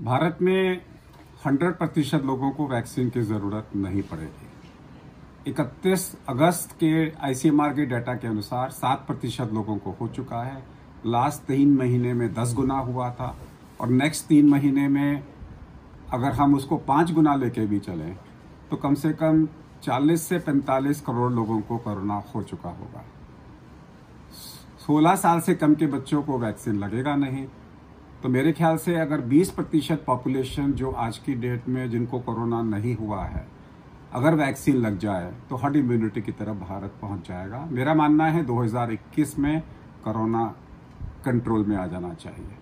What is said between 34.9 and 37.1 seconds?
जाए तो herd immunity की तरफ़ भारत